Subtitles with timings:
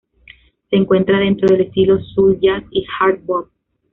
[0.71, 3.51] Se encuadra dentro del estilo soul jazz y hard bop.